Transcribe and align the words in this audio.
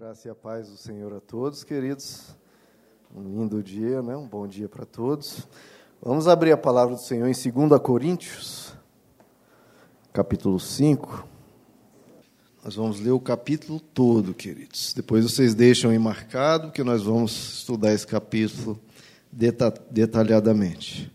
graça 0.00 0.28
e 0.28 0.30
a 0.30 0.34
paz 0.34 0.66
do 0.66 0.78
Senhor 0.78 1.12
a 1.12 1.20
todos, 1.20 1.62
queridos. 1.62 2.34
Um 3.14 3.22
lindo 3.22 3.62
dia, 3.62 4.00
né? 4.00 4.16
um 4.16 4.26
bom 4.26 4.46
dia 4.46 4.66
para 4.66 4.86
todos. 4.86 5.46
Vamos 6.00 6.26
abrir 6.26 6.52
a 6.52 6.56
palavra 6.56 6.94
do 6.94 7.00
Senhor 7.02 7.28
em 7.28 7.34
2 7.68 7.78
Coríntios, 7.82 8.72
capítulo 10.10 10.58
5. 10.58 11.28
Nós 12.64 12.76
vamos 12.76 12.98
ler 12.98 13.10
o 13.10 13.20
capítulo 13.20 13.78
todo, 13.78 14.32
queridos. 14.32 14.94
Depois 14.94 15.22
vocês 15.22 15.54
deixam 15.54 15.90
aí 15.90 15.98
marcado, 15.98 16.72
que 16.72 16.82
nós 16.82 17.02
vamos 17.02 17.58
estudar 17.58 17.92
esse 17.92 18.06
capítulo 18.06 18.80
detalhadamente. 19.30 21.12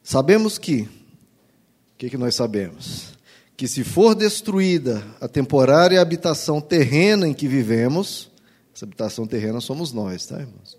Sabemos 0.00 0.58
que, 0.58 0.82
o 0.82 1.98
que, 1.98 2.10
que 2.10 2.16
nós 2.16 2.36
sabemos? 2.36 3.15
Que 3.56 3.66
se 3.66 3.82
for 3.82 4.14
destruída 4.14 5.02
a 5.20 5.26
temporária 5.26 6.00
habitação 6.00 6.60
terrena 6.60 7.26
em 7.26 7.32
que 7.32 7.48
vivemos, 7.48 8.30
essa 8.74 8.84
habitação 8.84 9.26
terrena 9.26 9.60
somos 9.60 9.92
nós, 9.92 10.26
tá, 10.26 10.36
irmãos? 10.38 10.76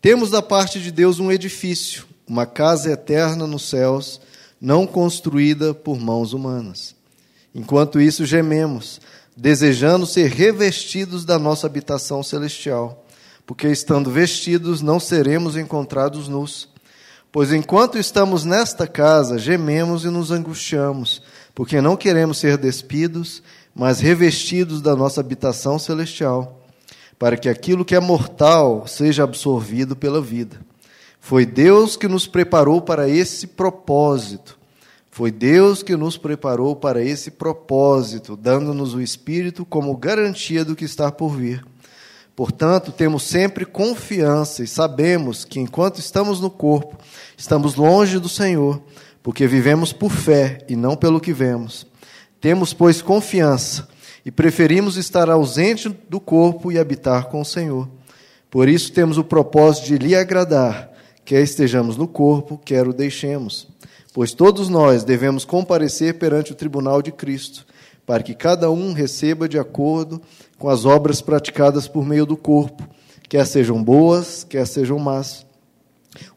Temos 0.00 0.30
da 0.30 0.42
parte 0.42 0.80
de 0.80 0.90
Deus 0.90 1.20
um 1.20 1.30
edifício, 1.30 2.04
uma 2.26 2.44
casa 2.44 2.90
eterna 2.90 3.46
nos 3.46 3.68
céus, 3.68 4.20
não 4.60 4.86
construída 4.86 5.72
por 5.72 5.98
mãos 5.98 6.32
humanas. 6.32 6.94
Enquanto 7.54 8.00
isso, 8.00 8.26
gememos, 8.26 9.00
desejando 9.36 10.04
ser 10.04 10.28
revestidos 10.30 11.24
da 11.24 11.38
nossa 11.38 11.66
habitação 11.66 12.22
celestial, 12.24 13.04
porque 13.46 13.68
estando 13.68 14.10
vestidos 14.10 14.82
não 14.82 14.98
seremos 14.98 15.56
encontrados 15.56 16.28
nus. 16.28 16.68
Pois 17.30 17.52
enquanto 17.52 17.98
estamos 17.98 18.44
nesta 18.44 18.86
casa, 18.86 19.38
gememos 19.38 20.04
e 20.04 20.08
nos 20.08 20.30
angustiamos 20.30 21.22
porque 21.58 21.80
não 21.80 21.96
queremos 21.96 22.38
ser 22.38 22.56
despidos, 22.56 23.42
mas 23.74 23.98
revestidos 23.98 24.80
da 24.80 24.94
nossa 24.94 25.20
habitação 25.20 25.76
celestial, 25.76 26.62
para 27.18 27.36
que 27.36 27.48
aquilo 27.48 27.84
que 27.84 27.96
é 27.96 28.00
mortal 28.00 28.86
seja 28.86 29.24
absorvido 29.24 29.96
pela 29.96 30.20
vida. 30.20 30.60
Foi 31.18 31.44
Deus 31.44 31.96
que 31.96 32.06
nos 32.06 32.28
preparou 32.28 32.80
para 32.80 33.08
esse 33.08 33.44
propósito. 33.44 34.56
Foi 35.10 35.32
Deus 35.32 35.82
que 35.82 35.96
nos 35.96 36.16
preparou 36.16 36.76
para 36.76 37.02
esse 37.02 37.28
propósito, 37.28 38.36
dando-nos 38.36 38.94
o 38.94 39.00
Espírito 39.00 39.64
como 39.64 39.96
garantia 39.96 40.64
do 40.64 40.76
que 40.76 40.84
está 40.84 41.10
por 41.10 41.30
vir. 41.30 41.66
Portanto, 42.36 42.92
temos 42.92 43.24
sempre 43.24 43.66
confiança 43.66 44.62
e 44.62 44.68
sabemos 44.68 45.44
que 45.44 45.58
enquanto 45.58 45.98
estamos 45.98 46.40
no 46.40 46.50
corpo, 46.50 46.96
estamos 47.36 47.74
longe 47.74 48.20
do 48.20 48.28
Senhor 48.28 48.80
porque 49.28 49.46
vivemos 49.46 49.92
por 49.92 50.10
fé 50.10 50.64
e 50.70 50.74
não 50.74 50.96
pelo 50.96 51.20
que 51.20 51.34
vemos. 51.34 51.86
Temos, 52.40 52.72
pois, 52.72 53.02
confiança 53.02 53.86
e 54.24 54.30
preferimos 54.30 54.96
estar 54.96 55.28
ausente 55.28 55.90
do 56.08 56.18
corpo 56.18 56.72
e 56.72 56.78
habitar 56.78 57.26
com 57.26 57.42
o 57.42 57.44
Senhor. 57.44 57.86
Por 58.50 58.70
isso 58.70 58.90
temos 58.90 59.18
o 59.18 59.22
propósito 59.22 59.88
de 59.88 59.98
lhe 59.98 60.16
agradar, 60.16 60.90
quer 61.26 61.42
estejamos 61.42 61.94
no 61.98 62.08
corpo, 62.08 62.58
quer 62.64 62.88
o 62.88 62.92
deixemos. 62.94 63.68
Pois 64.14 64.32
todos 64.32 64.70
nós 64.70 65.04
devemos 65.04 65.44
comparecer 65.44 66.14
perante 66.14 66.52
o 66.52 66.56
tribunal 66.56 67.02
de 67.02 67.12
Cristo, 67.12 67.66
para 68.06 68.22
que 68.22 68.34
cada 68.34 68.70
um 68.70 68.94
receba 68.94 69.46
de 69.46 69.58
acordo 69.58 70.22
com 70.58 70.70
as 70.70 70.86
obras 70.86 71.20
praticadas 71.20 71.86
por 71.86 72.02
meio 72.02 72.24
do 72.24 72.34
corpo, 72.34 72.82
quer 73.28 73.46
sejam 73.46 73.84
boas, 73.84 74.42
quer 74.42 74.66
sejam 74.66 74.98
más. 74.98 75.46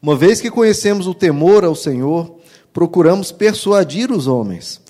Uma 0.01 0.17
vez 0.17 0.41
que 0.41 0.51
conhecemos 0.51 1.07
o 1.07 1.13
temor 1.13 1.63
ao 1.63 1.73
Senhor, 1.73 2.40
procuramos 2.73 3.31
persuadir 3.31 4.11
os 4.11 4.27
homens. 4.27 4.81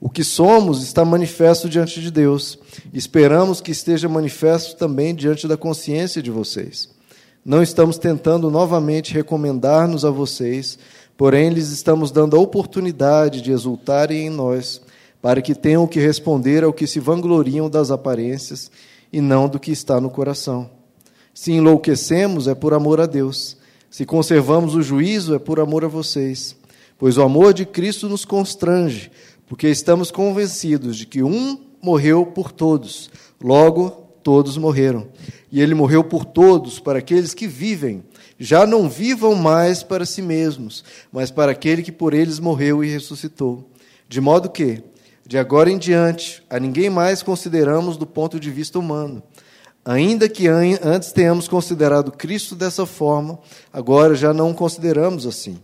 O 0.00 0.08
que 0.08 0.24
somos 0.24 0.82
está 0.82 1.04
manifesto 1.04 1.68
diante 1.68 2.00
de 2.00 2.10
Deus. 2.10 2.58
Esperamos 2.92 3.60
que 3.60 3.70
esteja 3.70 4.08
manifesto 4.08 4.76
também 4.76 5.14
diante 5.14 5.46
da 5.46 5.56
consciência 5.56 6.22
de 6.22 6.30
vocês. 6.30 6.88
Não 7.44 7.62
estamos 7.62 7.98
tentando 7.98 8.50
novamente 8.50 9.12
recomendar-nos 9.12 10.04
a 10.04 10.10
vocês, 10.10 10.78
porém 11.18 11.50
lhes 11.50 11.70
estamos 11.70 12.10
dando 12.10 12.34
a 12.34 12.40
oportunidade 12.40 13.42
de 13.42 13.52
exultarem 13.52 14.26
em 14.26 14.30
nós, 14.30 14.80
para 15.20 15.42
que 15.42 15.54
tenham 15.54 15.86
que 15.86 16.00
responder 16.00 16.64
ao 16.64 16.72
que 16.72 16.86
se 16.86 16.98
vangloriam 16.98 17.68
das 17.68 17.90
aparências 17.90 18.70
e 19.12 19.20
não 19.20 19.48
do 19.48 19.60
que 19.60 19.70
está 19.70 20.00
no 20.00 20.08
coração. 20.08 20.70
Se 21.34 21.52
enlouquecemos, 21.52 22.48
é 22.48 22.54
por 22.54 22.72
amor 22.72 23.00
a 23.00 23.06
Deus. 23.06 23.58
Se 23.90 24.06
conservamos 24.06 24.74
o 24.74 24.82
juízo, 24.82 25.34
é 25.34 25.38
por 25.38 25.60
amor 25.60 25.84
a 25.84 25.88
vocês 25.88 26.56
pois 27.00 27.16
o 27.16 27.22
amor 27.22 27.54
de 27.54 27.64
Cristo 27.64 28.10
nos 28.10 28.26
constrange, 28.26 29.10
porque 29.46 29.66
estamos 29.68 30.10
convencidos 30.10 30.98
de 30.98 31.06
que 31.06 31.22
um 31.22 31.58
morreu 31.82 32.26
por 32.26 32.52
todos, 32.52 33.10
logo 33.42 33.88
todos 34.22 34.58
morreram. 34.58 35.08
E 35.50 35.62
ele 35.62 35.74
morreu 35.74 36.04
por 36.04 36.26
todos, 36.26 36.78
para 36.78 36.98
aqueles 36.98 37.32
que 37.32 37.46
vivem, 37.46 38.04
já 38.38 38.66
não 38.66 38.86
vivam 38.86 39.34
mais 39.34 39.82
para 39.82 40.04
si 40.04 40.20
mesmos, 40.20 40.84
mas 41.10 41.30
para 41.30 41.52
aquele 41.52 41.82
que 41.82 41.90
por 41.90 42.12
eles 42.12 42.38
morreu 42.38 42.84
e 42.84 42.90
ressuscitou. 42.90 43.66
De 44.06 44.20
modo 44.20 44.50
que, 44.50 44.82
de 45.26 45.38
agora 45.38 45.70
em 45.70 45.78
diante, 45.78 46.42
a 46.50 46.60
ninguém 46.60 46.90
mais 46.90 47.22
consideramos 47.22 47.96
do 47.96 48.06
ponto 48.06 48.38
de 48.38 48.50
vista 48.50 48.78
humano. 48.78 49.22
Ainda 49.82 50.28
que 50.28 50.46
antes 50.48 51.12
tenhamos 51.12 51.48
considerado 51.48 52.12
Cristo 52.12 52.54
dessa 52.54 52.84
forma, 52.84 53.38
agora 53.72 54.14
já 54.14 54.34
não 54.34 54.50
o 54.50 54.54
consideramos 54.54 55.26
assim. 55.26 55.58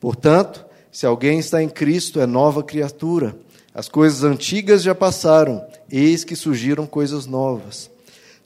Portanto, 0.00 0.71
se 0.92 1.06
alguém 1.06 1.38
está 1.38 1.62
em 1.62 1.70
Cristo, 1.70 2.20
é 2.20 2.26
nova 2.26 2.62
criatura. 2.62 3.34
As 3.74 3.88
coisas 3.88 4.22
antigas 4.22 4.82
já 4.82 4.94
passaram, 4.94 5.66
eis 5.90 6.22
que 6.22 6.36
surgiram 6.36 6.86
coisas 6.86 7.24
novas. 7.24 7.90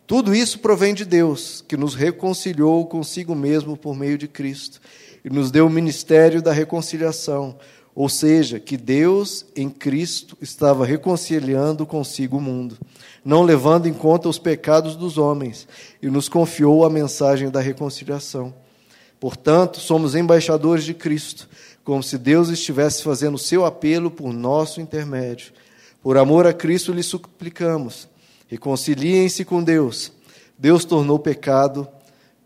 Tudo 0.07 0.33
isso 0.33 0.61
provém 0.61 0.95
de 0.95 1.05
Deus, 1.05 1.65
que 1.67 1.77
nos 1.77 1.97
reconciliou 1.97 2.87
consigo 2.87 3.35
mesmo 3.35 3.77
por 3.77 3.97
meio 3.97 4.17
de 4.17 4.29
Cristo 4.29 4.81
e 5.25 5.29
nos 5.29 5.51
deu 5.51 5.67
o 5.67 5.71
ministério 5.71 6.41
da 6.41 6.53
reconciliação, 6.53 7.57
ou 7.93 8.09
seja, 8.09 8.61
que 8.61 8.77
Deus 8.77 9.45
em 9.57 9.69
Cristo 9.69 10.39
estava 10.41 10.87
reconciliando 10.87 11.85
consigo 11.85 12.37
o 12.37 12.41
mundo, 12.41 12.79
não 13.25 13.43
levando 13.43 13.87
em 13.87 13.93
conta 13.93 14.29
os 14.29 14.39
pecados 14.39 14.95
dos 14.95 15.19
homens, 15.19 15.67
e 16.01 16.09
nos 16.09 16.29
confiou 16.29 16.85
a 16.85 16.91
mensagem 16.91 17.51
da 17.51 17.61
reconciliação. 17.61 18.55
Portanto, 19.19 19.81
somos 19.81 20.15
embaixadores 20.15 20.85
de 20.85 20.95
Cristo 20.95 21.49
como 21.87 22.03
se 22.03 22.19
Deus 22.19 22.49
estivesse 22.49 23.01
fazendo 23.01 23.37
o 23.37 23.39
seu 23.39 23.65
apelo 23.65 24.11
por 24.11 24.33
nosso 24.33 24.81
intermédio. 24.81 25.53
Por 26.03 26.19
amor 26.19 26.45
a 26.45 26.53
Cristo 26.53 26.93
lhe 26.93 27.03
suplicamos: 27.03 28.09
reconciliem-se 28.49 29.45
com 29.45 29.63
Deus. 29.63 30.11
Deus 30.59 30.85
tornou 30.85 31.17
pecado 31.17 31.87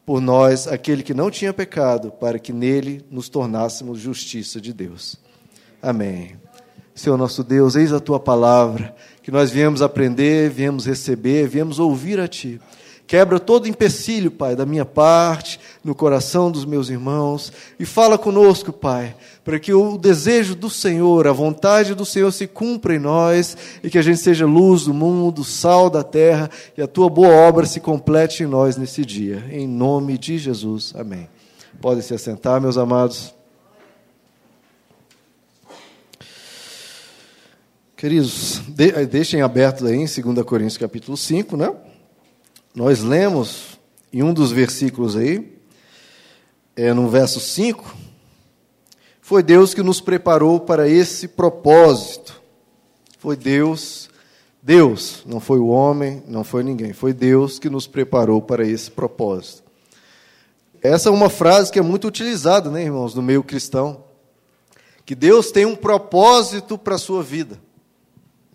por 0.04 0.20
nós 0.20 0.68
aquele 0.68 1.02
que 1.02 1.14
não 1.14 1.30
tinha 1.30 1.54
pecado, 1.54 2.10
para 2.10 2.38
que 2.38 2.52
nele 2.52 3.02
nos 3.10 3.30
tornássemos 3.30 3.98
justiça 3.98 4.60
de 4.60 4.74
Deus. 4.74 5.16
Amém. 5.80 6.36
Senhor 6.94 7.16
nosso 7.16 7.42
Deus, 7.42 7.76
eis 7.76 7.94
a 7.94 8.00
tua 8.00 8.20
palavra, 8.20 8.94
que 9.22 9.30
nós 9.30 9.50
viemos 9.50 9.80
aprender, 9.80 10.50
viemos 10.50 10.84
receber, 10.84 11.48
viemos 11.48 11.78
ouvir 11.78 12.20
a 12.20 12.28
ti. 12.28 12.60
Quebra 13.10 13.40
todo 13.40 13.66
empecilho, 13.66 14.30
Pai, 14.30 14.54
da 14.54 14.64
minha 14.64 14.84
parte, 14.84 15.58
no 15.82 15.96
coração 15.96 16.48
dos 16.48 16.64
meus 16.64 16.90
irmãos, 16.90 17.52
e 17.76 17.84
fala 17.84 18.16
conosco, 18.16 18.72
Pai, 18.72 19.16
para 19.44 19.58
que 19.58 19.74
o 19.74 19.98
desejo 19.98 20.54
do 20.54 20.70
Senhor, 20.70 21.26
a 21.26 21.32
vontade 21.32 21.92
do 21.92 22.06
Senhor 22.06 22.30
se 22.30 22.46
cumpra 22.46 22.94
em 22.94 23.00
nós 23.00 23.56
e 23.82 23.90
que 23.90 23.98
a 23.98 24.02
gente 24.02 24.20
seja 24.20 24.46
luz 24.46 24.84
do 24.84 24.94
mundo, 24.94 25.42
sal 25.42 25.90
da 25.90 26.04
terra 26.04 26.48
e 26.78 26.82
a 26.82 26.86
tua 26.86 27.10
boa 27.10 27.34
obra 27.34 27.66
se 27.66 27.80
complete 27.80 28.44
em 28.44 28.46
nós 28.46 28.76
nesse 28.76 29.04
dia. 29.04 29.44
Em 29.50 29.66
nome 29.66 30.16
de 30.16 30.38
Jesus. 30.38 30.94
Amém. 30.96 31.28
Podem 31.80 32.04
se 32.04 32.14
assentar, 32.14 32.60
meus 32.60 32.78
amados. 32.78 33.34
Queridos, 37.96 38.62
deixem 39.10 39.42
aberto 39.42 39.84
aí 39.84 39.96
em 39.96 40.06
2 40.06 40.44
Coríntios 40.46 40.78
capítulo 40.78 41.16
5, 41.16 41.56
né? 41.56 41.74
Nós 42.74 43.00
lemos 43.00 43.80
em 44.12 44.22
um 44.22 44.32
dos 44.32 44.52
versículos 44.52 45.16
aí, 45.16 45.58
é, 46.76 46.92
no 46.92 47.08
verso 47.08 47.40
5, 47.40 47.96
foi 49.20 49.42
Deus 49.42 49.74
que 49.74 49.82
nos 49.82 50.00
preparou 50.00 50.60
para 50.60 50.88
esse 50.88 51.28
propósito. 51.28 52.40
Foi 53.18 53.36
Deus, 53.36 54.08
Deus, 54.62 55.22
não 55.26 55.40
foi 55.40 55.58
o 55.58 55.66
homem, 55.66 56.22
não 56.26 56.44
foi 56.44 56.62
ninguém, 56.62 56.92
foi 56.92 57.12
Deus 57.12 57.58
que 57.58 57.68
nos 57.68 57.86
preparou 57.86 58.40
para 58.40 58.66
esse 58.66 58.90
propósito. 58.90 59.64
Essa 60.82 61.08
é 61.08 61.12
uma 61.12 61.28
frase 61.28 61.70
que 61.70 61.78
é 61.78 61.82
muito 61.82 62.08
utilizada, 62.08 62.70
né, 62.70 62.84
irmãos, 62.84 63.14
no 63.14 63.22
meio 63.22 63.42
cristão. 63.42 64.04
Que 65.04 65.14
Deus 65.14 65.50
tem 65.50 65.66
um 65.66 65.76
propósito 65.76 66.78
para 66.78 66.94
a 66.94 66.98
sua 66.98 67.22
vida. 67.22 67.60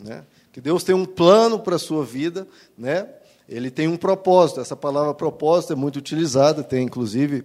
Né? 0.02 0.24
Que 0.52 0.62
Deus 0.62 0.84
tem 0.84 0.96
um 0.96 1.06
plano 1.06 1.60
para 1.60 1.76
a 1.76 1.80
sua 1.80 2.04
vida, 2.06 2.48
né? 2.78 3.08
Ele 3.48 3.70
tem 3.70 3.88
um 3.88 3.98
propósito. 3.98 4.60
Essa 4.60 4.76
palavra 4.76 5.14
propósito 5.14 5.74
é 5.74 5.76
muito 5.76 5.98
utilizada, 5.98 6.64
tem 6.64 6.86
inclusive 6.86 7.44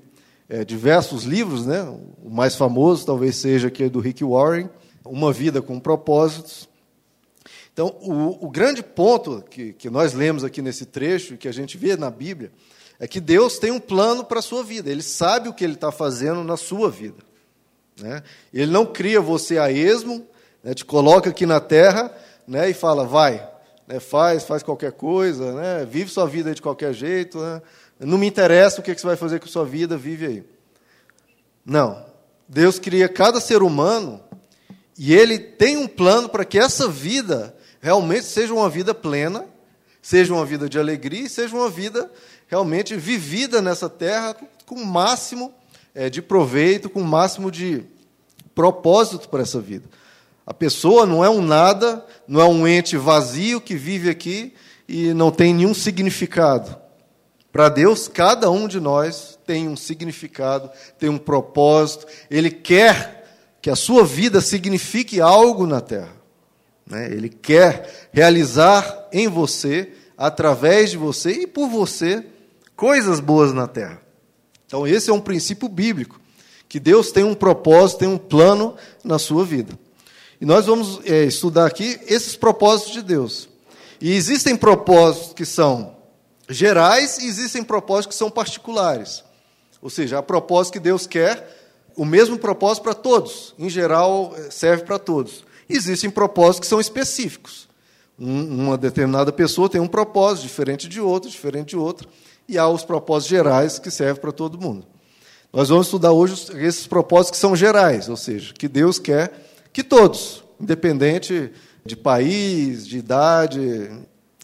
é, 0.49 0.64
diversos 0.64 1.25
livros, 1.25 1.67
né? 1.67 1.82
O 2.23 2.31
mais 2.31 2.56
famoso 2.56 3.06
talvez 3.06 3.37
seja 3.37 3.69
aquele 3.69 3.91
do 3.91 4.00
Rick 4.00 4.25
Warren, 4.25 4.69
Uma 5.05 5.32
Vida 5.32 5.62
com 5.62 5.79
Propósitos. 5.79 6.69
Então, 7.73 7.97
o, 8.00 8.47
o 8.47 8.50
grande 8.50 8.82
ponto 8.82 9.44
que, 9.49 9.73
que 9.73 9.88
nós 9.88 10.12
lemos 10.12 10.43
aqui 10.44 10.61
nesse 10.61 10.87
trecho, 10.87 11.37
que 11.37 11.49
a 11.49 11.52
gente 11.52 11.79
vê 11.79 11.97
na 11.97 12.11
Bíblia, 12.11 12.50
é 12.99 13.06
que 13.06 13.20
Deus 13.20 13.58
tem 13.58 13.70
um 13.70 13.81
plano 13.81 14.25
para 14.25 14.41
a 14.41 14.43
sua 14.43 14.62
vida, 14.62 14.91
Ele 14.91 15.03
sabe 15.03 15.49
o 15.49 15.55
que 15.55 15.64
Ele 15.64 15.75
está 15.75 15.91
fazendo 15.91 16.44
na 16.44 16.56
sua 16.56 16.91
vida. 16.91 17.23
Né? 17.99 18.23
Ele 18.53 18.70
não 18.70 18.85
cria 18.85 19.20
você 19.20 19.56
a 19.58 19.70
esmo, 19.70 20.26
né, 20.62 20.75
te 20.75 20.85
coloca 20.85 21.31
aqui 21.31 21.46
na 21.46 21.61
terra 21.61 22.14
né, 22.46 22.69
e 22.69 22.75
fala, 22.75 23.06
vai, 23.06 23.50
né, 23.90 23.98
faz, 23.98 24.44
faz 24.44 24.62
qualquer 24.62 24.92
coisa, 24.92 25.52
né, 25.52 25.84
vive 25.84 26.10
sua 26.10 26.26
vida 26.26 26.54
de 26.54 26.62
qualquer 26.62 26.94
jeito, 26.94 27.38
né, 27.40 27.60
não 27.98 28.16
me 28.16 28.26
interessa 28.26 28.81
o 28.81 28.84
que, 28.84 28.94
você 28.94 29.06
vai 29.06 29.16
fazer 29.16 29.40
com 29.40 29.46
sua 29.46 29.64
vida, 29.64 29.96
vive 29.96 30.26
aí. 30.26 30.44
Não. 31.66 32.08
Deus 32.48 32.78
cria 32.78 33.08
cada 33.08 33.40
ser 33.40 33.62
humano 33.62 34.22
e 34.96 35.12
Ele 35.12 35.38
tem 35.38 35.76
um 35.76 35.87
plano 35.87 36.28
para 36.28 36.44
que 36.44 36.58
essa 36.58 36.88
vida 36.88 37.54
realmente 37.81 38.25
seja 38.25 38.54
uma 38.54 38.70
vida 38.70 38.94
plena, 38.94 39.44
seja 40.00 40.32
uma 40.32 40.46
vida 40.46 40.69
de 40.69 40.78
alegria 40.78 41.28
seja 41.28 41.54
uma 41.54 41.69
vida 41.69 42.10
realmente 42.48 42.96
vivida 42.96 43.60
nessa 43.60 43.88
terra 43.88 44.34
com 44.64 44.76
o 44.76 44.86
máximo 44.86 45.52
é, 45.94 46.08
de 46.08 46.22
proveito, 46.22 46.88
com 46.88 47.00
o 47.02 47.04
máximo 47.04 47.50
de 47.50 47.84
propósito 48.54 49.28
para 49.28 49.43
essa 49.43 49.60
vida. 49.60 49.88
A 50.50 50.52
pessoa 50.52 51.06
não 51.06 51.25
é 51.25 51.31
um 51.31 51.41
nada, 51.41 52.05
não 52.26 52.41
é 52.41 52.44
um 52.44 52.67
ente 52.67 52.97
vazio 52.97 53.61
que 53.61 53.76
vive 53.76 54.11
aqui 54.11 54.52
e 54.88 55.14
não 55.14 55.31
tem 55.31 55.55
nenhum 55.55 55.73
significado. 55.73 56.76
Para 57.52 57.69
Deus, 57.69 58.08
cada 58.08 58.50
um 58.50 58.67
de 58.67 58.81
nós 58.81 59.38
tem 59.47 59.69
um 59.69 59.76
significado, 59.76 60.69
tem 60.99 61.08
um 61.08 61.19
propósito. 61.19 62.05
Ele 62.29 62.50
quer 62.50 63.32
que 63.62 63.70
a 63.70 63.76
sua 63.76 64.05
vida 64.05 64.41
signifique 64.41 65.20
algo 65.20 65.69
na 65.69 65.81
terra. 65.81 66.17
Né? 66.85 67.06
Ele 67.12 67.29
quer 67.29 68.11
realizar 68.12 69.06
em 69.12 69.29
você, 69.29 69.93
através 70.19 70.91
de 70.91 70.96
você 70.96 71.31
e 71.31 71.46
por 71.46 71.69
você, 71.69 72.26
coisas 72.75 73.20
boas 73.20 73.53
na 73.53 73.69
terra. 73.69 74.03
Então, 74.67 74.85
esse 74.85 75.11
é 75.11 75.12
um 75.12 75.20
princípio 75.20 75.69
bíblico, 75.69 76.20
que 76.69 76.81
Deus 76.81 77.12
tem 77.12 77.23
um 77.23 77.35
propósito, 77.35 78.00
tem 78.00 78.08
um 78.08 78.19
plano 78.19 78.75
na 79.05 79.17
sua 79.17 79.44
vida. 79.44 79.79
E 80.40 80.46
nós 80.46 80.64
vamos 80.64 81.00
é, 81.04 81.25
estudar 81.25 81.66
aqui 81.66 82.00
esses 82.06 82.34
propósitos 82.34 82.94
de 82.94 83.02
Deus. 83.02 83.48
E 84.00 84.12
existem 84.14 84.56
propósitos 84.56 85.34
que 85.34 85.44
são 85.44 85.94
gerais 86.48 87.19
e 87.19 87.26
existem 87.26 87.62
propósitos 87.62 88.14
que 88.14 88.19
são 88.19 88.31
particulares. 88.31 89.22
Ou 89.82 89.90
seja, 89.90 90.19
há 90.19 90.22
propósito 90.22 90.72
que 90.72 90.81
Deus 90.81 91.06
quer, 91.06 91.58
o 91.94 92.06
mesmo 92.06 92.38
propósito 92.38 92.84
para 92.84 92.94
todos. 92.94 93.54
Em 93.58 93.69
geral, 93.69 94.34
é, 94.34 94.50
serve 94.50 94.84
para 94.84 94.98
todos. 94.98 95.44
Existem 95.69 96.08
propósitos 96.08 96.60
que 96.60 96.66
são 96.66 96.81
específicos. 96.81 97.69
uma 98.19 98.78
determinada 98.78 99.31
pessoa 99.31 99.69
tem 99.69 99.81
um 99.81 99.86
propósito 99.86 100.44
diferente 100.44 100.88
de 100.88 101.02
outro, 101.02 101.28
diferente 101.28 101.70
de 101.70 101.76
outro, 101.76 102.08
e 102.48 102.56
há 102.56 102.66
os 102.66 102.82
propósitos 102.82 103.28
gerais 103.28 103.78
que 103.78 103.90
servem 103.90 104.20
para 104.20 104.32
todo 104.32 104.58
mundo. 104.58 104.86
Nós 105.52 105.69
vamos 105.69 105.86
estudar 105.86 106.12
hoje 106.12 106.46
esses 106.54 106.86
propósitos 106.86 107.32
que 107.32 107.36
são 107.36 107.54
gerais, 107.54 108.08
ou 108.08 108.16
seja, 108.16 108.54
que 108.54 108.69
Deus 108.69 108.98
quer 108.98 109.50
que 109.72 109.82
todos, 109.82 110.43
independente 110.61 111.50
de 111.84 111.96
país, 111.96 112.87
de 112.87 112.99
idade, 112.99 113.90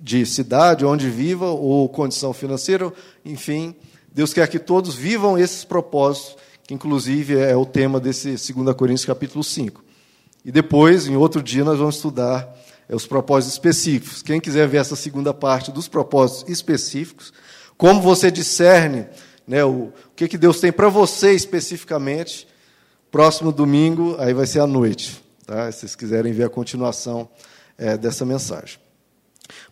de 0.00 0.24
cidade, 0.26 0.84
onde 0.84 1.08
viva, 1.08 1.46
ou 1.46 1.88
condição 1.88 2.32
financeira, 2.32 2.92
enfim, 3.24 3.74
Deus 4.12 4.32
quer 4.32 4.48
que 4.48 4.58
todos 4.58 4.94
vivam 4.94 5.38
esses 5.38 5.64
propósitos, 5.64 6.36
que 6.66 6.74
inclusive 6.74 7.38
é 7.38 7.56
o 7.56 7.66
tema 7.66 8.00
desse 8.00 8.30
2 8.30 8.74
Coríntios 8.74 9.04
capítulo 9.04 9.44
5. 9.44 9.84
E 10.44 10.50
depois, 10.50 11.06
em 11.06 11.16
outro 11.16 11.42
dia, 11.42 11.64
nós 11.64 11.78
vamos 11.78 11.96
estudar 11.96 12.56
é, 12.88 12.94
os 12.94 13.06
propósitos 13.06 13.54
específicos. 13.54 14.22
Quem 14.22 14.40
quiser 14.40 14.68
ver 14.68 14.78
essa 14.78 14.96
segunda 14.96 15.34
parte 15.34 15.72
dos 15.72 15.88
propósitos 15.88 16.50
específicos, 16.50 17.32
como 17.76 18.00
você 18.00 18.30
discerne 18.30 19.06
né, 19.46 19.64
o, 19.64 19.70
o 19.70 19.92
que, 20.14 20.28
que 20.28 20.38
Deus 20.38 20.60
tem 20.60 20.72
para 20.72 20.88
você 20.88 21.32
especificamente, 21.32 22.46
próximo 23.16 23.50
domingo, 23.50 24.14
aí 24.18 24.34
vai 24.34 24.46
ser 24.46 24.60
à 24.60 24.66
noite. 24.66 25.22
Tá? 25.46 25.72
Se 25.72 25.78
vocês 25.78 25.96
quiserem 25.96 26.34
ver 26.34 26.44
a 26.44 26.50
continuação 26.50 27.26
é, 27.78 27.96
dessa 27.96 28.26
mensagem. 28.26 28.78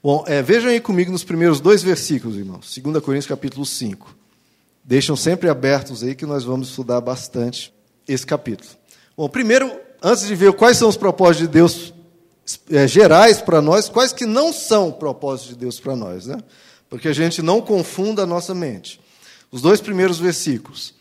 Bom, 0.02 0.24
é, 0.26 0.40
vejam 0.40 0.70
aí 0.70 0.80
comigo 0.80 1.12
nos 1.12 1.24
primeiros 1.24 1.60
dois 1.60 1.82
versículos, 1.82 2.38
irmãos. 2.38 2.74
2 2.74 3.04
Coríntios 3.04 3.26
capítulo 3.26 3.66
5. 3.66 4.16
Deixam 4.82 5.14
sempre 5.14 5.50
abertos 5.50 6.02
aí 6.02 6.14
que 6.14 6.24
nós 6.24 6.42
vamos 6.42 6.70
estudar 6.70 7.02
bastante 7.02 7.70
esse 8.08 8.24
capítulo. 8.24 8.70
Bom, 9.14 9.28
primeiro, 9.28 9.70
antes 10.02 10.26
de 10.26 10.34
ver 10.34 10.54
quais 10.54 10.78
são 10.78 10.88
os 10.88 10.96
propósitos 10.96 11.46
de 11.46 11.52
Deus 11.52 11.92
é, 12.70 12.88
gerais 12.88 13.42
para 13.42 13.60
nós, 13.60 13.90
quais 13.90 14.14
que 14.14 14.24
não 14.24 14.54
são 14.54 14.90
propósitos 14.90 15.50
de 15.50 15.58
Deus 15.58 15.78
para 15.78 15.94
nós, 15.94 16.24
né? 16.24 16.38
Porque 16.88 17.08
a 17.08 17.12
gente 17.12 17.42
não 17.42 17.60
confunda 17.60 18.22
a 18.22 18.26
nossa 18.26 18.54
mente. 18.54 18.98
Os 19.52 19.60
dois 19.60 19.82
primeiros 19.82 20.18
versículos. 20.18 20.94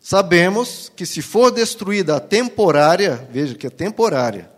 Sabemos 0.00 0.90
que 0.96 1.04
se 1.04 1.20
for 1.20 1.50
destruída 1.50 2.16
a 2.16 2.20
temporária, 2.20 3.28
veja 3.30 3.54
que 3.54 3.66
é 3.66 3.70
temporária, 3.70 4.50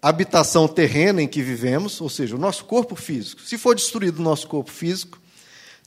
habitação 0.00 0.68
terrena 0.68 1.22
em 1.22 1.28
que 1.28 1.42
vivemos, 1.42 2.00
ou 2.00 2.08
seja, 2.08 2.36
o 2.36 2.38
nosso 2.38 2.64
corpo 2.66 2.94
físico, 2.94 3.40
se 3.42 3.56
for 3.56 3.74
destruído 3.74 4.18
o 4.18 4.22
nosso 4.22 4.46
corpo 4.46 4.70
físico, 4.70 5.18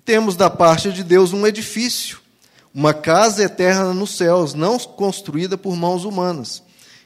temos 0.03 0.35
da 0.35 0.49
parte 0.49 0.91
de 0.91 1.03
Deus 1.03 1.33
um 1.33 1.45
edifício, 1.47 2.19
uma 2.73 2.93
casa 2.93 3.43
eterna 3.43 3.93
nos 3.93 4.17
céus, 4.17 4.53
não 4.53 4.77
construída 4.79 5.57
por 5.57 5.75
mãos 5.75 6.03
humanas 6.03 6.63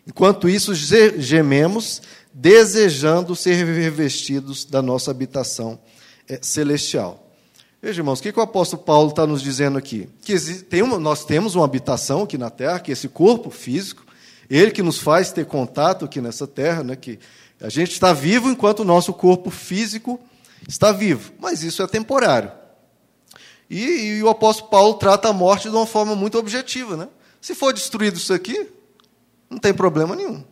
Enquanto 0.07 0.47
isso, 0.47 0.73
gememos, 0.73 2.01
desejando 2.33 3.35
ser 3.35 3.65
revestidos 3.65 4.63
da 4.63 4.81
nossa 4.81 5.11
habitação 5.11 5.77
é, 6.29 6.39
celestial. 6.41 7.26
Veja, 7.81 8.01
irmãos, 8.01 8.19
o 8.19 8.23
que, 8.23 8.31
que 8.31 8.39
o 8.39 8.43
apóstolo 8.43 8.81
Paulo 8.81 9.09
está 9.09 9.27
nos 9.27 9.41
dizendo 9.41 9.77
aqui? 9.77 10.09
Que 10.21 10.37
tem 10.63 10.81
uma, 10.81 10.97
nós 10.97 11.23
temos 11.23 11.53
uma 11.53 11.65
habitação 11.65 12.23
aqui 12.23 12.37
na 12.37 12.49
terra, 12.49 12.79
que 12.79 12.91
é 12.91 12.93
esse 12.93 13.07
corpo 13.07 13.51
físico, 13.51 14.03
ele 14.49 14.71
que 14.71 14.81
nos 14.81 14.97
faz 14.97 15.31
ter 15.31 15.45
contato 15.45 16.05
aqui 16.05 16.19
nessa 16.19 16.47
terra, 16.47 16.83
né, 16.83 16.95
que 16.95 17.19
a 17.61 17.69
gente 17.69 17.91
está 17.91 18.13
vivo 18.13 18.49
enquanto 18.49 18.79
o 18.79 18.85
nosso 18.85 19.13
corpo 19.13 19.51
físico 19.51 20.19
está 20.67 20.91
vivo, 20.91 21.31
mas 21.39 21.63
isso 21.63 21.83
é 21.83 21.87
temporário. 21.87 22.51
E, 23.69 23.83
e 23.83 24.23
o 24.23 24.29
apóstolo 24.29 24.69
Paulo 24.69 24.93
trata 24.95 25.29
a 25.29 25.33
morte 25.33 25.69
de 25.69 25.75
uma 25.75 25.85
forma 25.85 26.15
muito 26.15 26.37
objetiva. 26.37 26.95
Né? 26.95 27.07
Se 27.41 27.53
for 27.53 27.73
destruído 27.73 28.17
isso 28.17 28.33
aqui, 28.33 28.69
não 29.49 29.57
tem 29.57 29.73
problema 29.73 30.15
nenhum. 30.15 30.43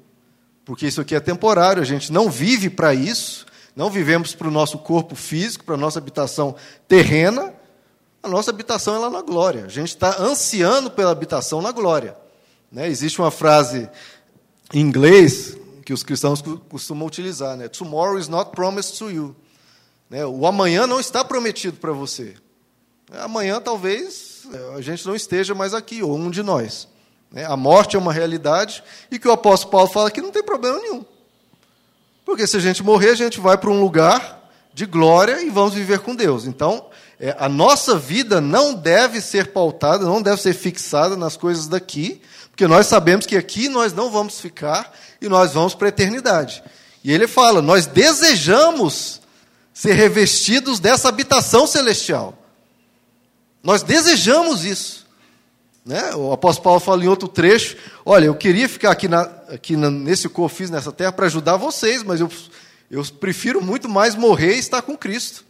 Porque 0.66 0.86
isso 0.86 1.00
aqui 1.00 1.16
é 1.16 1.20
temporário, 1.20 1.82
a 1.82 1.86
gente 1.86 2.12
não 2.12 2.30
vive 2.30 2.70
para 2.70 2.94
isso, 2.94 3.46
não 3.76 3.90
vivemos 3.90 4.34
para 4.34 4.48
o 4.48 4.52
nosso 4.52 4.78
corpo 4.78 5.16
físico, 5.16 5.66
para 5.66 5.76
a 5.76 5.78
nossa 5.78 6.00
habitação 6.00 6.56
terrena. 6.88 7.54
A 8.24 8.28
nossa 8.28 8.50
habitação 8.50 8.96
é 8.96 9.00
lá 9.00 9.10
na 9.10 9.22
glória. 9.22 9.66
A 9.66 9.70
gente 9.70 9.90
está 9.90 10.18
ansiando 10.20 10.90
pela 10.90 11.12
habitação 11.12 11.62
na 11.62 11.72
glória. 11.72 12.16
Né? 12.72 12.88
Existe 12.88 13.20
uma 13.20 13.30
frase 13.32 13.90
em 14.74 14.80
inglês 14.80 15.58
que 15.84 15.94
os 15.94 16.04
cristãos 16.04 16.42
costumam 16.70 17.06
utilizar: 17.06 17.58
né? 17.58 17.68
Tomorrow 17.68 18.18
is 18.18 18.30
not 18.30 18.52
promised 18.52 18.98
to 18.98 19.12
you. 19.12 19.36
Né? 20.10 20.26
O 20.26 20.48
amanhã 20.48 20.88
não 20.88 21.00
está 21.00 21.24
prometido 21.24 21.78
para 21.78 21.92
você. 21.92 22.36
Amanhã 23.12 23.62
talvez 23.62 24.48
a 24.76 24.82
gente 24.82 25.06
não 25.06 25.16
esteja 25.16 25.54
mais 25.54 25.74
aqui, 25.74 26.02
ou 26.02 26.16
um 26.16 26.32
de 26.32 26.42
nós. 26.42 26.88
Né? 27.30 27.46
A 27.46 27.58
morte 27.58 27.96
é 27.96 28.00
uma 28.00 28.14
realidade 28.14 28.84
e 29.12 29.20
que 29.20 29.28
o 29.28 29.32
apóstolo 29.32 29.72
Paulo 29.72 29.90
fala 29.90 30.10
que 30.10 30.22
não 30.22 30.32
tem 30.32 30.44
problema 30.44 30.80
nenhum. 30.80 31.06
Porque 32.36 32.48
se 32.48 32.58
a 32.58 32.60
gente 32.60 32.84
morrer, 32.84 33.12
a 33.12 33.16
gente 33.16 33.40
vai 33.40 33.58
para 33.58 33.70
um 33.70 33.80
lugar 33.80 34.46
de 34.74 34.86
glória 34.86 35.42
e 35.42 35.50
vamos 35.50 35.74
viver 35.74 36.00
com 36.00 36.14
Deus. 36.14 36.46
Então, 36.46 36.88
é, 37.18 37.34
a 37.40 37.48
nossa 37.48 37.98
vida 37.98 38.42
não 38.42 38.74
deve 38.74 39.22
ser 39.22 39.54
pautada, 39.54 40.04
não 40.04 40.22
deve 40.22 40.42
ser 40.42 40.54
fixada 40.54 41.16
nas 41.16 41.38
coisas 41.38 41.70
daqui, 41.70 42.22
porque 42.52 42.68
nós 42.68 42.88
sabemos 42.88 43.26
que 43.26 43.38
aqui 43.38 43.70
nós 43.70 43.94
não 43.94 44.12
vamos 44.12 44.42
ficar 44.42 44.94
e 45.22 45.30
nós 45.30 45.54
vamos 45.54 45.74
para 45.74 45.88
a 45.88 45.90
eternidade. 45.90 46.62
E 47.06 47.10
ele 47.10 47.26
fala: 47.26 47.62
nós 47.62 47.86
desejamos 47.86 49.22
ser 49.74 49.94
revestidos 49.94 50.78
dessa 50.78 51.08
habitação 51.08 51.66
celestial. 51.66 52.38
Nós 53.64 53.82
desejamos 53.82 54.66
isso. 54.66 55.06
Né? 55.86 56.14
O 56.16 56.34
apóstolo 56.34 56.64
Paulo 56.66 56.80
fala 56.82 57.02
em 57.02 57.08
outro 57.08 57.30
trecho: 57.30 57.78
olha, 58.06 58.26
eu 58.26 58.36
queria 58.36 58.68
ficar 58.68 58.92
aqui, 58.92 59.08
na, 59.08 59.24
aqui 59.50 59.76
nesse 59.76 60.28
eu 60.28 60.50
fiz 60.50 60.70
nessa 60.70 60.92
terra 60.92 61.12
para 61.12 61.26
ajudar 61.26 61.58
vocês, 61.58 62.04
mas 62.04 62.20
eu, 62.20 62.30
eu 62.90 63.04
prefiro 63.20 63.62
muito 63.62 63.88
mais 63.90 64.16
morrer 64.16 64.56
e 64.56 64.60
estar 64.60 64.82
com 64.82 64.98
Cristo. 64.98 65.44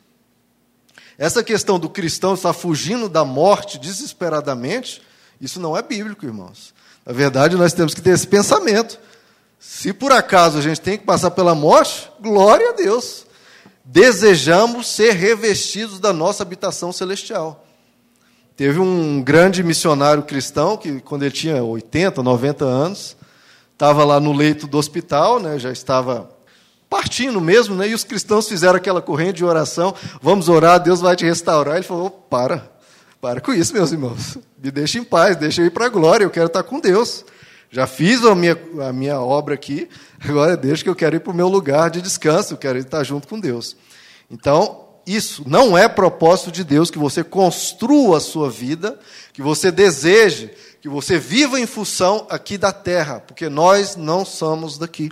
Essa 1.17 1.43
questão 1.43 1.79
do 1.79 1.89
cristão 1.89 2.33
estar 2.33 2.53
fugindo 2.53 3.07
da 3.07 3.23
morte 3.23 3.77
desesperadamente, 3.79 5.01
isso 5.39 5.59
não 5.59 5.77
é 5.77 5.81
bíblico, 5.81 6.25
irmãos. 6.25 6.73
Na 7.05 7.13
verdade, 7.13 7.55
nós 7.55 7.73
temos 7.73 7.93
que 7.93 8.01
ter 8.01 8.11
esse 8.11 8.27
pensamento. 8.27 8.99
Se 9.59 9.93
por 9.93 10.11
acaso 10.11 10.57
a 10.57 10.61
gente 10.61 10.81
tem 10.81 10.97
que 10.97 11.05
passar 11.05 11.31
pela 11.31 11.55
morte, 11.55 12.09
glória 12.19 12.69
a 12.69 12.73
Deus. 12.73 13.25
Desejamos 13.83 14.87
ser 14.87 15.13
revestidos 15.13 15.99
da 15.99 16.11
nossa 16.11 16.43
habitação 16.43 16.91
celestial. 16.91 17.65
Teve 18.57 18.79
um 18.79 19.21
grande 19.21 19.63
missionário 19.63 20.23
cristão 20.23 20.77
que, 20.77 21.01
quando 21.01 21.23
ele 21.23 21.31
tinha 21.31 21.63
80, 21.63 22.23
90 22.23 22.65
anos, 22.65 23.15
estava 23.75 24.05
lá 24.05 24.19
no 24.19 24.31
leito 24.31 24.65
do 24.65 24.77
hospital, 24.77 25.39
né, 25.39 25.59
já 25.59 25.71
estava 25.71 26.33
partindo 26.89 27.41
mesmo, 27.41 27.75
né? 27.75 27.89
E 27.89 27.93
os 27.93 28.05
cristãos 28.05 28.47
fizeram 28.47 28.77
aquela 28.77 29.01
corrente 29.01 29.33
de 29.33 29.45
oração, 29.45 29.93
vamos 30.21 30.47
orar, 30.47 30.79
Deus 30.79 31.01
vai 31.01 31.15
te 31.15 31.25
restaurar. 31.25 31.75
Ele 31.75 31.83
falou: 31.83 32.09
para, 32.09 32.71
para 33.19 33.41
com 33.41 33.53
isso, 33.53 33.73
meus 33.73 33.91
irmãos. 33.91 34.37
Me 34.63 34.71
deixe 34.71 34.97
em 34.97 35.03
paz, 35.03 35.35
deixa 35.35 35.61
eu 35.61 35.65
ir 35.65 35.71
para 35.71 35.87
a 35.87 35.89
glória, 35.89 36.23
eu 36.23 36.29
quero 36.29 36.47
estar 36.47 36.63
com 36.63 36.79
Deus. 36.79 37.25
Já 37.69 37.85
fiz 37.85 38.23
a 38.23 38.33
minha, 38.33 38.57
a 38.87 38.93
minha 38.93 39.19
obra 39.19 39.55
aqui, 39.55 39.89
agora 40.23 40.55
deixa 40.55 40.83
que 40.83 40.89
eu 40.89 40.95
quero 40.95 41.17
ir 41.17 41.19
para 41.19 41.33
o 41.33 41.35
meu 41.35 41.49
lugar 41.49 41.89
de 41.89 42.01
descanso, 42.01 42.53
eu 42.53 42.57
quero 42.57 42.77
estar 42.77 43.03
junto 43.03 43.27
com 43.27 43.37
Deus. 43.37 43.75
Então, 44.31 44.85
isso 45.05 45.43
não 45.45 45.77
é 45.77 45.87
propósito 45.87 46.51
de 46.51 46.63
Deus 46.63 46.89
que 46.89 46.97
você 46.97 47.23
construa 47.23 48.17
a 48.17 48.21
sua 48.21 48.49
vida, 48.49 48.97
que 49.33 49.41
você 49.41 49.69
deseje, 49.71 50.51
que 50.85 50.89
você 50.89 51.17
viva 51.17 51.59
em 51.59 51.65
função 51.65 52.27
aqui 52.29 52.59
da 52.59 52.71
terra, 52.71 53.19
porque 53.19 53.49
nós 53.49 53.95
não 53.95 54.23
somos 54.23 54.77
daqui. 54.77 55.11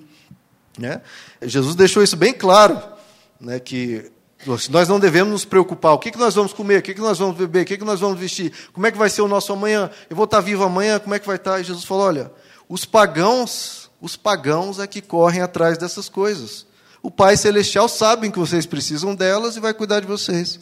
Né? 0.78 1.02
Jesus 1.42 1.74
deixou 1.74 2.04
isso 2.04 2.16
bem 2.16 2.32
claro, 2.32 2.80
né, 3.42 3.60
que 3.60 4.12
nós 4.70 4.88
não 4.88 5.00
devemos 5.00 5.32
nos 5.34 5.46
preocupar. 5.46 5.94
O 5.94 5.98
que, 5.98 6.12
que 6.12 6.18
nós 6.20 6.36
vamos 6.36 6.54
comer? 6.54 6.78
O 6.78 6.84
que, 6.84 6.94
que 6.94 7.02
nós 7.02 7.18
vamos 7.18 7.36
beber? 7.36 7.64
O 7.64 7.66
que, 7.66 7.80
que 7.80 7.84
nós 7.84 8.00
vamos 8.00 8.20
vestir? 8.20 8.54
Como 8.72 8.86
é 8.86 8.92
que 8.92 9.00
vai 9.00 9.10
ser 9.10 9.24
o 9.24 9.28
nosso 9.28 9.52
amanhã? 9.52 9.90
Eu 10.08 10.16
vou 10.16 10.26
estar 10.26 10.42
vivo 10.42 10.64
amanhã? 10.64 11.00
Como 11.00 11.16
é 11.16 11.18
que 11.18 11.26
vai 11.26 11.38
estar? 11.38 11.60
E 11.60 11.64
Jesus 11.64 11.86
falou: 11.86 12.04
olha, 12.04 12.32
os 12.70 12.86
pagãos, 12.86 13.90
os 14.00 14.16
pagãos 14.16 14.78
é 14.78 14.86
que 14.86 15.02
correm 15.02 15.42
atrás 15.42 15.80
dessas 15.80 16.08
coisas. 16.08 16.68
O 17.02 17.10
Pai 17.10 17.36
Celestial 17.36 17.90
sabe 17.90 18.30
que 18.30 18.38
vocês 18.38 18.68
precisam 18.68 19.16
delas 19.16 19.56
e 19.56 19.60
vai 19.60 19.74
cuidar 19.74 20.02
de 20.02 20.06
vocês. 20.06 20.60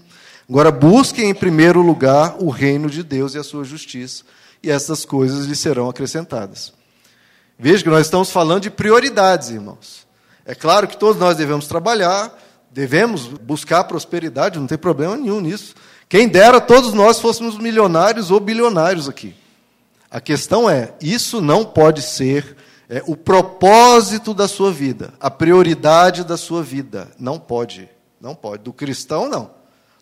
Agora, 0.48 0.72
busquem 0.72 1.30
em 1.30 1.36
primeiro 1.36 1.82
lugar 1.82 2.38
o 2.40 2.50
reino 2.50 2.90
de 2.90 3.04
Deus 3.04 3.36
e 3.36 3.38
a 3.38 3.44
sua 3.44 3.66
justiça, 3.66 4.24
e 4.64 4.70
essas 4.70 5.06
coisas 5.06 5.46
lhes 5.46 5.60
serão 5.60 5.90
acrescentadas. 5.90 6.74
Veja 7.58 7.84
que 7.84 7.90
nós 7.90 8.08
estamos 8.08 8.32
falando 8.32 8.64
de 8.64 8.70
prioridades, 8.70 9.50
irmãos. 9.50 10.08
É 10.46 10.56
claro 10.56 10.88
que 10.88 10.98
todos 10.98 11.20
nós 11.20 11.38
devemos 11.38 11.68
trabalhar, 11.68 12.36
devemos 12.72 13.28
buscar 13.28 13.84
prosperidade, 13.84 14.60
não 14.60 14.68
tem 14.68 14.78
problema 14.78 15.16
nenhum 15.16 15.40
nisso. 15.40 15.76
Quem 16.10 16.28
dera 16.28 16.60
todos 16.60 16.94
nós 16.94 17.20
fôssemos 17.20 17.58
milionários 17.58 18.32
ou 18.32 18.40
bilionários 18.40 19.08
aqui. 19.08 19.36
A 20.10 20.20
questão 20.20 20.70
é: 20.70 20.94
isso 21.02 21.40
não 21.40 21.64
pode 21.64 22.02
ser 22.02 22.58
é, 22.90 23.02
o 23.08 23.16
propósito 23.16 24.34
da 24.34 24.48
sua 24.48 24.72
vida, 24.72 25.14
a 25.20 25.32
prioridade 25.32 26.24
da 26.24 26.36
sua 26.36 26.62
vida. 26.62 27.10
Não 27.18 27.40
pode. 27.40 27.88
Não 28.20 28.36
pode. 28.36 28.64
Do 28.64 28.74
cristão, 28.74 29.30
não. 29.30 29.52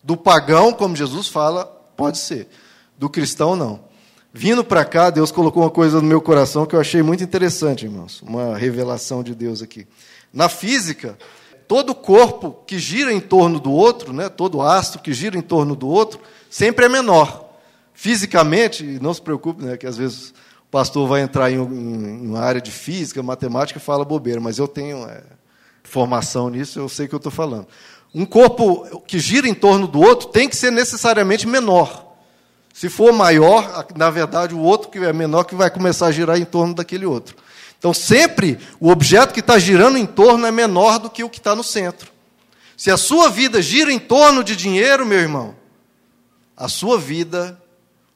Do 0.01 0.17
pagão, 0.17 0.73
como 0.73 0.95
Jesus 0.95 1.27
fala, 1.27 1.65
pode 1.95 2.17
ser. 2.17 2.49
Do 2.97 3.09
cristão, 3.09 3.55
não. 3.55 3.88
Vindo 4.31 4.63
para 4.63 4.85
cá, 4.85 5.09
Deus 5.09 5.31
colocou 5.31 5.63
uma 5.63 5.71
coisa 5.71 5.99
no 5.99 6.07
meu 6.07 6.21
coração 6.21 6.65
que 6.65 6.75
eu 6.75 6.79
achei 6.79 7.01
muito 7.01 7.23
interessante, 7.23 7.85
irmãos. 7.85 8.21
Uma 8.21 8.55
revelação 8.55 9.23
de 9.23 9.33
Deus 9.33 9.61
aqui. 9.61 9.87
Na 10.31 10.47
física, 10.47 11.17
todo 11.67 11.95
corpo 11.95 12.63
que 12.67 12.77
gira 12.77 13.11
em 13.11 13.19
torno 13.19 13.59
do 13.59 13.71
outro, 13.71 14.13
né, 14.13 14.29
todo 14.29 14.61
astro 14.61 15.01
que 15.01 15.13
gira 15.13 15.35
em 15.35 15.41
torno 15.41 15.75
do 15.75 15.87
outro, 15.87 16.19
sempre 16.49 16.85
é 16.85 16.89
menor. 16.89 17.49
Fisicamente, 17.93 18.83
não 19.01 19.13
se 19.13 19.21
preocupe, 19.21 19.63
né, 19.63 19.77
que 19.77 19.87
às 19.87 19.97
vezes 19.97 20.29
o 20.29 20.69
pastor 20.69 21.07
vai 21.07 21.21
entrar 21.21 21.51
em, 21.51 21.55
em, 21.55 22.21
em 22.21 22.27
uma 22.27 22.39
área 22.39 22.61
de 22.61 22.71
física, 22.71 23.23
matemática 23.23 23.79
fala 23.79 24.05
bobeira, 24.05 24.39
mas 24.39 24.59
eu 24.59 24.67
tenho 24.67 25.07
é, 25.07 25.23
formação 25.83 26.49
nisso, 26.49 26.79
eu 26.79 26.87
sei 26.87 27.07
o 27.07 27.09
que 27.09 27.15
eu 27.15 27.17
estou 27.17 27.31
falando. 27.31 27.67
Um 28.13 28.25
corpo 28.25 29.01
que 29.07 29.17
gira 29.17 29.47
em 29.47 29.55
torno 29.55 29.87
do 29.87 29.99
outro 29.99 30.29
tem 30.29 30.47
que 30.47 30.55
ser 30.55 30.71
necessariamente 30.71 31.47
menor. 31.47 32.08
Se 32.79 32.87
for 32.87 33.11
maior, 33.11 33.87
na 33.93 34.09
verdade, 34.09 34.55
o 34.55 34.59
outro 34.59 34.89
que 34.89 34.99
é 34.99 35.11
menor 35.11 35.43
que 35.43 35.53
vai 35.53 35.69
começar 35.69 36.05
a 36.05 36.11
girar 36.13 36.37
em 36.37 36.45
torno 36.45 36.73
daquele 36.73 37.05
outro. 37.05 37.35
Então, 37.77 37.93
sempre 37.93 38.57
o 38.79 38.89
objeto 38.89 39.33
que 39.33 39.41
está 39.41 39.59
girando 39.59 39.97
em 39.97 40.05
torno 40.05 40.45
é 40.45 40.51
menor 40.51 40.97
do 40.97 41.09
que 41.09 41.21
o 41.21 41.29
que 41.29 41.39
está 41.39 41.53
no 41.53 41.61
centro. 41.61 42.09
Se 42.77 42.89
a 42.89 42.95
sua 42.95 43.29
vida 43.29 43.61
gira 43.61 43.91
em 43.91 43.99
torno 43.99 44.45
de 44.45 44.55
dinheiro, 44.55 45.05
meu 45.05 45.19
irmão, 45.19 45.57
a 46.55 46.69
sua 46.69 46.97
vida, 46.97 47.61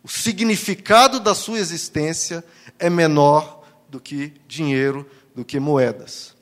o 0.01 0.07
significado 0.07 1.19
da 1.19 1.35
sua 1.35 1.59
existência 1.59 2.41
é 2.79 2.89
menor 2.89 3.65
do 3.89 3.99
que 3.99 4.31
dinheiro, 4.47 5.05
do 5.35 5.43
que 5.43 5.59
moedas. 5.59 6.33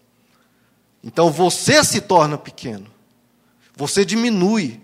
Então 1.03 1.31
você 1.31 1.83
se 1.83 1.99
torna 1.99 2.37
pequeno. 2.37 2.85
Você 3.75 4.05
diminui, 4.05 4.79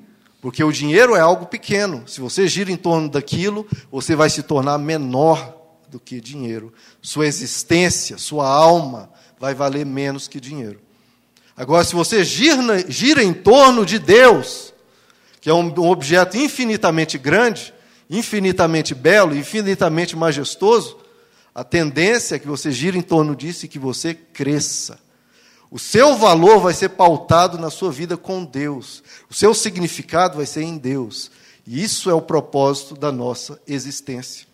porque 0.47 0.63
o 0.63 0.71
dinheiro 0.71 1.13
é 1.13 1.19
algo 1.19 1.45
pequeno. 1.45 2.07
Se 2.07 2.21
você 2.21 2.47
gira 2.47 2.71
em 2.71 2.77
torno 2.77 3.09
daquilo, 3.09 3.67
você 3.91 4.15
vai 4.15 4.29
se 4.29 4.41
tornar 4.41 4.77
menor 4.77 5.53
do 5.89 5.99
que 5.99 6.21
dinheiro. 6.21 6.73
Sua 7.01 7.27
existência, 7.27 8.17
sua 8.17 8.47
alma 8.47 9.11
vai 9.37 9.53
valer 9.53 9.85
menos 9.85 10.25
que 10.25 10.39
dinheiro. 10.39 10.79
Agora, 11.53 11.83
se 11.83 11.93
você 11.93 12.23
gira, 12.23 12.89
gira 12.89 13.21
em 13.21 13.33
torno 13.33 13.85
de 13.85 13.99
Deus, 13.99 14.73
que 15.41 15.49
é 15.49 15.53
um, 15.53 15.67
um 15.81 15.89
objeto 15.89 16.37
infinitamente 16.37 17.17
grande, 17.17 17.73
infinitamente 18.09 18.95
belo, 18.95 19.35
infinitamente 19.35 20.15
majestoso, 20.15 20.97
a 21.53 21.61
tendência 21.61 22.35
é 22.35 22.39
que 22.39 22.47
você 22.47 22.71
gira 22.71 22.97
em 22.97 23.01
torno 23.01 23.35
disso 23.35 23.65
e 23.65 23.67
que 23.67 23.77
você 23.77 24.13
cresça. 24.13 24.97
O 25.69 25.77
seu 25.77 26.15
valor 26.15 26.59
vai 26.59 26.73
ser 26.73 26.89
pautado 26.89 27.57
na 27.57 27.69
sua 27.69 27.91
vida 27.91 28.15
com 28.15 28.45
Deus. 28.45 29.03
O 29.29 29.33
seu 29.33 29.53
significado 29.53 30.37
vai 30.37 30.45
ser 30.45 30.63
em 30.63 30.77
Deus. 30.77 31.29
E 31.65 31.83
isso 31.83 32.09
é 32.09 32.13
o 32.13 32.21
propósito 32.21 32.95
da 32.95 33.11
nossa 33.11 33.59
existência. 33.67 34.47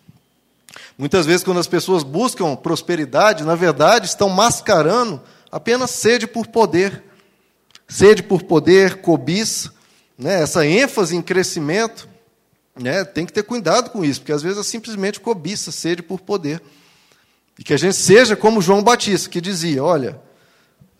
Muitas 0.98 1.24
vezes, 1.24 1.44
quando 1.44 1.60
as 1.60 1.68
pessoas 1.68 2.02
buscam 2.02 2.56
prosperidade, 2.56 3.44
na 3.44 3.54
verdade, 3.54 4.06
estão 4.06 4.28
mascarando 4.28 5.22
apenas 5.50 5.90
sede 5.90 6.26
por 6.26 6.48
poder. 6.48 7.02
Sede 7.88 8.22
por 8.22 8.42
poder, 8.42 9.00
cobiça, 9.00 9.72
né? 10.18 10.42
essa 10.42 10.66
ênfase 10.66 11.14
em 11.14 11.22
crescimento. 11.22 12.08
Né? 12.74 13.04
Tem 13.04 13.24
que 13.24 13.32
ter 13.32 13.44
cuidado 13.44 13.90
com 13.90 14.04
isso, 14.04 14.20
porque 14.20 14.32
às 14.32 14.42
vezes 14.42 14.58
é 14.58 14.62
simplesmente 14.64 15.20
cobiça, 15.20 15.70
sede 15.70 16.02
por 16.02 16.20
poder. 16.20 16.60
E 17.56 17.62
que 17.62 17.72
a 17.72 17.76
gente 17.76 17.94
seja 17.94 18.34
como 18.34 18.60
João 18.60 18.82
Batista, 18.82 19.30
que 19.30 19.40
dizia: 19.40 19.84
Olha, 19.84 20.20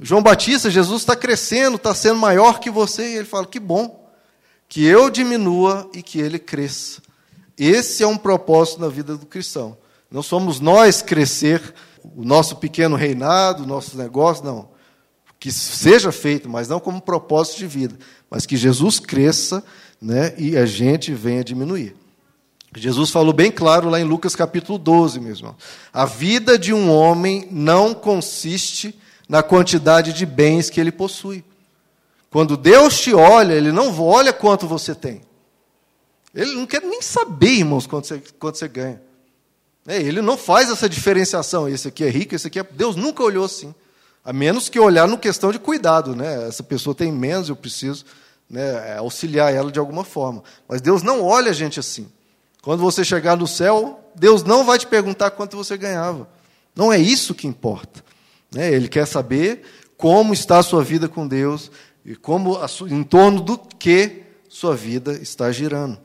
João 0.01 0.23
Batista, 0.23 0.71
Jesus 0.71 1.03
está 1.03 1.15
crescendo, 1.15 1.77
está 1.77 1.95
sendo 1.95 2.19
maior 2.19 2.59
que 2.61 2.71
você. 2.71 3.09
E 3.09 3.17
ele 3.17 3.25
fala: 3.25 3.47
Que 3.47 3.61
bom, 3.61 4.09
que 4.69 4.85
eu 4.85 5.09
diminua 5.11 5.89
e 5.95 6.03
que 6.03 6.21
ele 6.21 6.39
cresça. 6.39 7.01
Esse 7.57 8.03
é 8.03 8.07
um 8.07 8.17
propósito 8.17 8.81
na 8.81 8.89
vida 8.89 9.17
do 9.17 9.27
cristão. 9.27 9.77
Não 10.11 10.23
somos 10.23 10.61
nós 10.61 11.03
crescer 11.03 11.75
o 12.17 12.25
nosso 12.25 12.57
pequeno 12.57 12.97
reinado, 12.97 13.63
o 13.63 13.67
nosso 13.67 13.97
negócio, 13.97 14.45
não. 14.45 14.69
Que 15.39 15.53
seja 15.53 16.11
feito, 16.11 16.49
mas 16.49 16.69
não 16.69 16.81
como 16.81 17.01
propósito 17.01 17.59
de 17.59 17.67
vida, 17.67 17.97
mas 18.31 18.47
que 18.47 18.57
Jesus 18.57 18.99
cresça 18.99 19.63
né, 20.01 20.35
e 20.37 20.57
a 20.57 20.67
gente 20.67 21.13
venha 21.13 21.45
diminuir. 21.45 21.95
Jesus 22.77 23.11
falou 23.11 23.33
bem 23.33 23.53
claro 23.53 23.89
lá 23.89 24.01
em 24.01 24.05
Lucas 24.05 24.35
capítulo 24.35 24.79
12, 24.79 25.21
meu 25.21 25.35
irmão. 25.35 25.55
A 25.93 26.05
vida 26.05 26.59
de 26.59 26.73
um 26.73 26.91
homem 26.91 27.47
não 27.51 27.95
consiste 27.95 28.99
na 29.29 29.43
quantidade 29.43 30.13
de 30.13 30.27
bens 30.27 30.71
que 30.71 30.81
ele 30.81 30.93
possui. 30.93 31.45
Quando 32.35 32.57
Deus 32.57 32.99
te 32.99 33.15
olha, 33.15 33.53
Ele 33.53 33.71
não 33.71 33.97
olha 34.01 34.33
quanto 34.33 34.67
você 34.67 34.93
tem. 34.93 35.23
Ele 36.35 36.53
não 36.57 36.67
quer 36.67 36.83
nem 36.83 37.01
saber, 37.01 37.59
irmãos, 37.59 37.87
quanto 37.87 38.09
você, 38.09 38.21
quanto 38.41 38.59
você 38.59 38.67
ganha. 38.67 39.01
É, 39.87 39.99
ele 39.99 40.21
não 40.21 40.37
faz 40.37 40.69
essa 40.69 40.89
diferenciação. 40.89 41.69
Esse 41.69 41.87
aqui 41.87 42.03
é 42.03 42.11
rico, 42.11 42.35
esse 42.35 42.49
aqui 42.49 42.59
é. 42.59 42.65
Deus 42.65 42.97
nunca 42.97 43.23
olhou 43.23 43.45
assim. 43.45 43.73
A 44.25 44.33
menos 44.33 44.69
que 44.69 44.81
olhar 44.81 45.07
no 45.07 45.17
questão 45.17 45.53
de 45.53 45.61
cuidado. 45.61 46.17
Né? 46.17 46.49
Essa 46.49 46.65
pessoa 46.65 46.93
tem 46.93 47.13
menos, 47.13 47.49
eu 47.49 47.55
preciso 47.55 48.05
né, 48.51 48.97
auxiliar 48.97 49.55
ela 49.55 49.71
de 49.71 49.79
alguma 49.79 50.03
forma. 50.03 50.43
Mas 50.67 50.81
Deus 50.81 51.05
não 51.05 51.23
olha 51.23 51.53
a 51.53 51.55
gente 51.55 51.79
assim. 51.79 52.11
Quando 52.63 52.81
você 52.81 53.05
chegar 53.05 53.37
no 53.37 53.47
céu, 53.47 54.11
Deus 54.13 54.43
não 54.43 54.65
vai 54.65 54.77
te 54.77 54.89
perguntar 54.89 55.31
quanto 55.31 55.57
você 55.57 55.77
ganhava. 55.77 56.27
Não 56.75 56.93
é 56.93 56.99
isso 56.99 57.33
que 57.33 57.47
importa. 57.47 58.03
Né? 58.55 58.73
Ele 58.73 58.89
quer 58.89 59.07
saber 59.07 59.63
como 59.97 60.33
está 60.33 60.59
a 60.59 60.63
sua 60.63 60.83
vida 60.83 61.09
com 61.09 61.27
Deus 61.27 61.71
e 62.05 62.15
como 62.15 62.59
em 62.89 63.03
torno 63.03 63.41
do 63.41 63.59
que 63.59 64.23
sua 64.49 64.77
vida 64.77 65.13
está 65.15 65.51
girando. 65.51 66.04